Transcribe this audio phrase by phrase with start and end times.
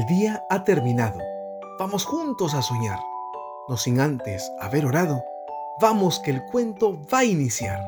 [0.00, 1.18] El día ha terminado.
[1.78, 2.98] Vamos juntos a soñar.
[3.68, 5.22] No sin antes haber orado.
[5.78, 7.84] Vamos que el cuento va a iniciar.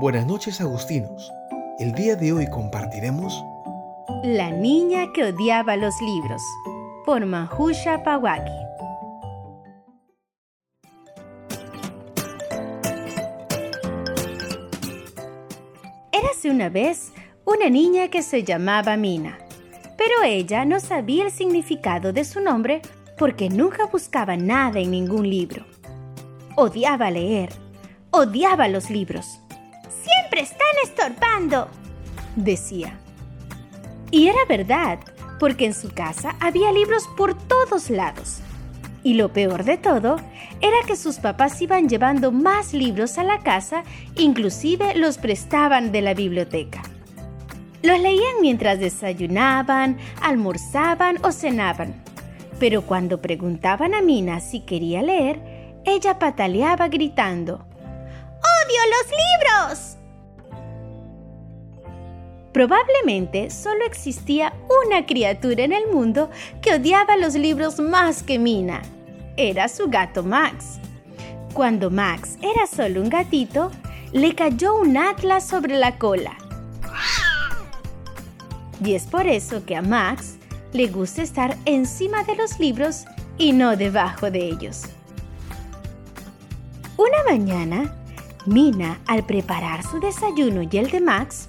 [0.00, 1.30] Buenas noches agustinos.
[1.78, 3.44] El día de hoy compartiremos
[4.22, 6.40] La niña que odiaba los libros
[7.04, 8.50] por Mahusha Pawaki.
[16.12, 17.12] Érase una vez
[17.44, 19.36] una niña que se llamaba Mina,
[20.00, 22.80] pero ella no sabía el significado de su nombre
[23.18, 25.66] porque nunca buscaba nada en ningún libro.
[26.56, 27.50] Odiaba leer,
[28.10, 29.40] odiaba los libros.
[29.90, 31.68] Siempre están estorbando,
[32.34, 32.98] decía.
[34.10, 35.00] Y era verdad,
[35.38, 38.40] porque en su casa había libros por todos lados.
[39.02, 40.16] Y lo peor de todo
[40.62, 43.84] era que sus papás iban llevando más libros a la casa,
[44.16, 46.79] inclusive los prestaban de la biblioteca.
[47.82, 51.94] Los leían mientras desayunaban, almorzaban o cenaban.
[52.58, 55.40] Pero cuando preguntaban a Mina si quería leer,
[55.84, 59.96] ella pataleaba gritando, ¡Odio los libros!
[62.52, 64.52] Probablemente solo existía
[64.84, 68.82] una criatura en el mundo que odiaba los libros más que Mina.
[69.36, 70.80] Era su gato Max.
[71.54, 73.70] Cuando Max era solo un gatito,
[74.12, 76.39] le cayó un atlas sobre la cola.
[78.84, 80.36] Y es por eso que a Max
[80.72, 83.04] le gusta estar encima de los libros
[83.38, 84.82] y no debajo de ellos.
[86.96, 87.94] Una mañana,
[88.46, 91.46] Mina, al preparar su desayuno y el de Max,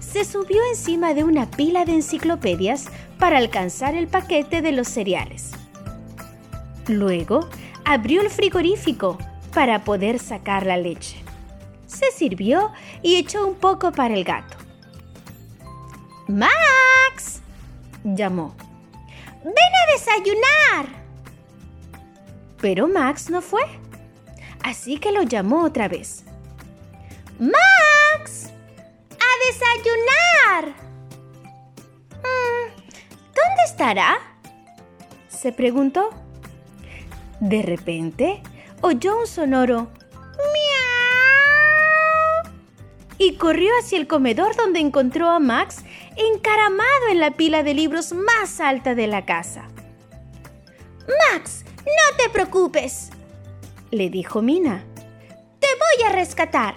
[0.00, 2.86] se subió encima de una pila de enciclopedias
[3.18, 5.52] para alcanzar el paquete de los cereales.
[6.88, 7.48] Luego
[7.84, 9.18] abrió el frigorífico
[9.54, 11.16] para poder sacar la leche.
[11.86, 12.70] Se sirvió
[13.02, 14.61] y echó un poco para el gato.
[16.32, 17.42] ¡Max!
[18.04, 18.56] llamó.
[19.44, 20.86] ¡Ven a desayunar!
[22.58, 23.62] Pero Max no fue.
[24.62, 26.24] Así que lo llamó otra vez.
[27.38, 28.48] ¡Max!
[29.48, 30.74] desayunar.
[32.22, 32.70] Mm,
[33.34, 34.18] ¿Dónde estará?
[35.28, 36.10] se preguntó.
[37.40, 38.40] De repente
[38.80, 39.90] oyó un sonoro
[43.22, 45.84] y corrió hacia el comedor donde encontró a Max
[46.16, 49.68] encaramado en la pila de libros más alta de la casa.
[51.32, 53.10] Max, no te preocupes,
[53.90, 54.84] le dijo Mina.
[55.60, 56.74] Te voy a rescatar.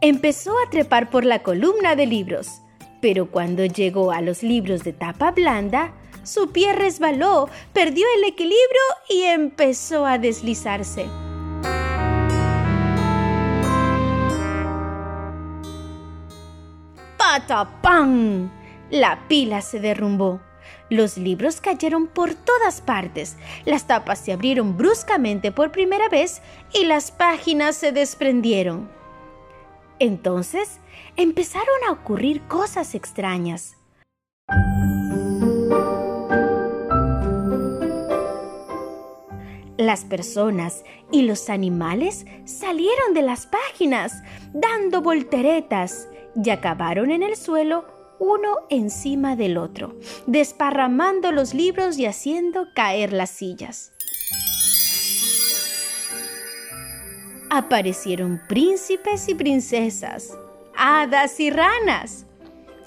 [0.00, 2.60] Empezó a trepar por la columna de libros,
[3.00, 5.92] pero cuando llegó a los libros de tapa blanda,
[6.22, 11.06] su pie resbaló, perdió el equilibrio y empezó a deslizarse.
[17.36, 18.50] ¡Patapán!
[18.88, 20.40] La pila se derrumbó.
[20.88, 23.36] Los libros cayeron por todas partes,
[23.66, 26.40] las tapas se abrieron bruscamente por primera vez
[26.72, 28.88] y las páginas se desprendieron.
[29.98, 30.80] Entonces
[31.16, 33.76] empezaron a ocurrir cosas extrañas.
[39.76, 44.22] Las personas y los animales salieron de las páginas,
[44.54, 46.08] dando volteretas,
[46.42, 47.84] y acabaron en el suelo
[48.18, 49.94] uno encima del otro,
[50.26, 53.92] desparramando los libros y haciendo caer las sillas.
[57.50, 60.36] aparecieron príncipes y princesas,
[60.76, 62.26] hadas y ranas.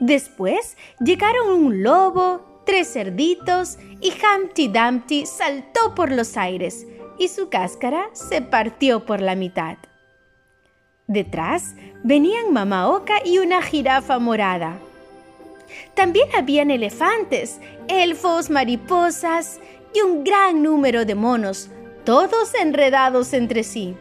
[0.00, 6.86] Después llegaron un lobo, tres cerditos y Humpty Dumpty saltó por los aires
[7.18, 9.78] y su cáscara se partió por la mitad.
[11.06, 14.78] Detrás venían Mama Oca y una jirafa morada.
[15.94, 19.60] También habían elefantes, elfos, mariposas
[19.94, 21.70] y un gran número de monos,
[22.04, 23.96] todos enredados entre sí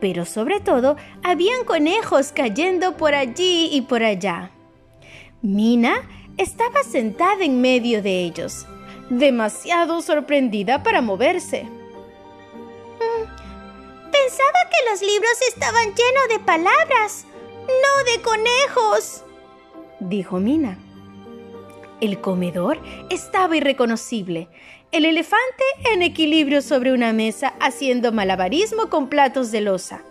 [0.00, 4.50] pero sobre todo habían conejos cayendo por allí y por allá.
[5.42, 6.08] Mina
[6.38, 8.66] estaba sentada en medio de ellos,
[9.10, 11.66] demasiado sorprendida para moverse.
[14.24, 17.24] Pensaba que los libros estaban llenos de palabras,
[17.66, 19.24] no de conejos,
[19.98, 20.78] dijo Mina.
[22.00, 24.48] El comedor estaba irreconocible
[24.92, 30.02] el elefante en equilibrio sobre una mesa haciendo malabarismo con platos de losa.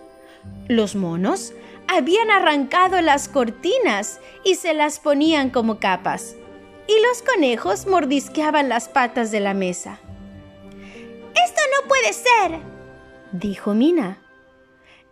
[0.68, 1.54] Los monos
[1.88, 6.36] habían arrancado las cortinas y se las ponían como capas.
[6.88, 10.00] Y los conejos mordisqueaban las patas de la mesa.
[11.46, 12.79] Esto no puede ser,
[13.32, 14.18] dijo Mina.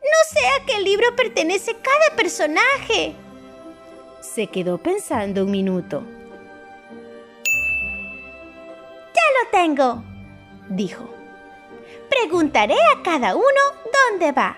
[0.02, 3.16] No sé a qué libro pertenece cada personaje.
[4.22, 6.04] Se quedó pensando un minuto.
[9.14, 10.04] Ya lo tengo,
[10.70, 11.10] dijo.
[12.10, 13.62] Preguntaré a cada uno
[14.10, 14.58] dónde va.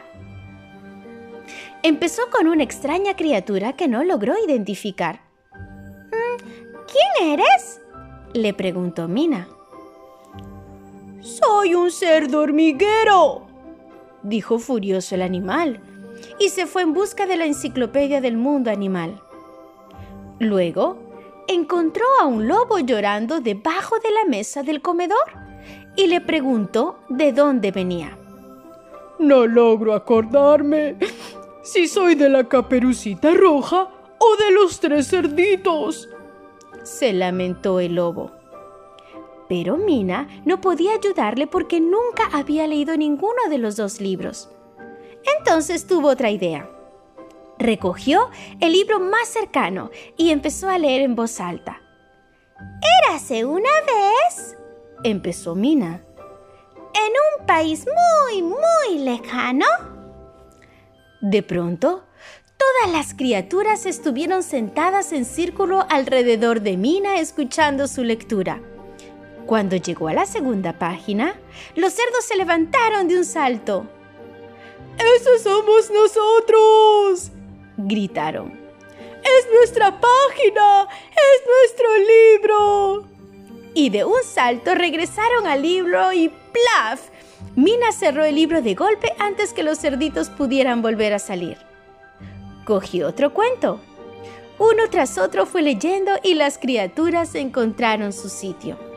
[1.82, 5.22] Empezó con una extraña criatura que no logró identificar.
[5.54, 7.82] Mm, ¿Quién eres?
[8.34, 9.48] le preguntó Mina.
[11.22, 13.49] Soy un ser hormiguero,
[14.24, 15.80] dijo furioso el animal,
[16.40, 19.22] y se fue en busca de la enciclopedia del mundo animal.
[20.40, 20.98] Luego,
[21.48, 25.18] encontró a un lobo llorando debajo de la mesa del comedor
[25.96, 28.18] y le preguntó de dónde venía.
[29.18, 30.96] No logro acordarme
[31.62, 36.10] si soy de la caperucita roja o de los tres cerditos,
[36.84, 38.39] se lamentó el lobo.
[39.50, 44.50] Pero Mina no podía ayudarle porque nunca había leído ninguno de los dos libros.
[45.38, 46.70] Entonces tuvo otra idea.
[47.58, 48.30] Recogió
[48.62, 51.82] el libro más cercano y empezó a leer en voz alta.
[53.04, 54.56] Érase una vez,
[55.04, 56.04] empezó Mina,
[56.94, 59.66] en un país muy, muy lejano.
[61.22, 62.04] De pronto,
[62.58, 68.62] todas las criaturas estuvieron sentadas en círculo alrededor de Mina escuchando su lectura.
[69.50, 71.34] Cuando llegó a la segunda página,
[71.76, 73.88] los cerdos se levantaron de un salto.
[75.18, 77.32] ¡Esos somos nosotros!
[77.76, 78.54] gritaron.
[79.24, 80.88] ¡Es nuestra página!
[81.10, 83.08] ¡Es nuestro libro!
[83.74, 87.02] Y de un salto regresaron al libro y ¡plaf!
[87.56, 91.58] Mina cerró el libro de golpe antes que los cerditos pudieran volver a salir.
[92.66, 93.80] Cogió otro cuento.
[94.60, 98.89] Uno tras otro fue leyendo y las criaturas encontraron su sitio.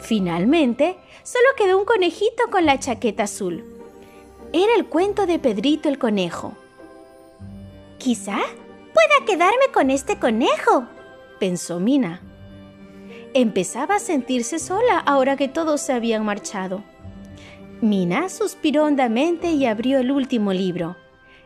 [0.00, 3.64] Finalmente, solo quedó un conejito con la chaqueta azul.
[4.52, 6.54] Era el cuento de Pedrito el conejo.
[7.98, 8.38] Quizá
[8.94, 10.86] pueda quedarme con este conejo,
[11.38, 12.20] pensó Mina.
[13.34, 16.82] Empezaba a sentirse sola ahora que todos se habían marchado.
[17.80, 20.96] Mina suspiró hondamente y abrió el último libro.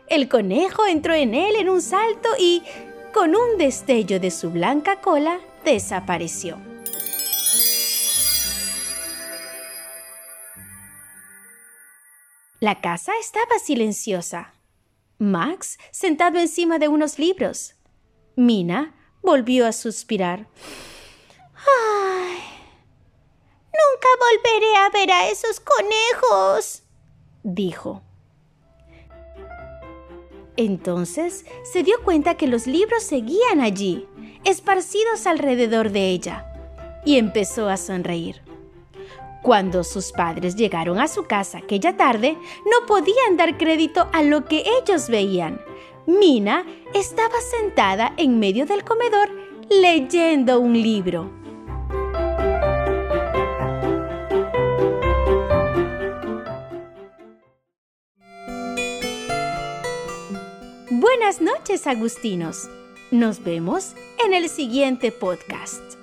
[0.07, 2.63] El conejo entró en él en un salto y,
[3.13, 6.57] con un destello de su blanca cola, desapareció.
[12.59, 14.53] La casa estaba silenciosa.
[15.17, 17.75] Max sentado encima de unos libros.
[18.35, 20.47] Mina volvió a suspirar.
[21.55, 22.39] ¡Ay!
[23.65, 26.83] Nunca volveré a ver a esos conejos,
[27.43, 28.01] dijo.
[30.55, 34.07] Entonces se dio cuenta que los libros seguían allí,
[34.45, 36.45] esparcidos alrededor de ella,
[37.03, 38.41] y empezó a sonreír.
[39.45, 44.45] Cuando sus padres llegaron a su casa aquella tarde, no podían dar crédito a lo
[44.45, 45.61] que ellos veían.
[46.07, 46.65] Mina
[46.95, 49.29] estaba sentada en medio del comedor
[49.69, 51.29] leyendo un libro.
[60.89, 62.67] Buenas noches, Agustinos.
[63.11, 63.93] Nos vemos
[64.25, 65.94] en el siguiente podcast.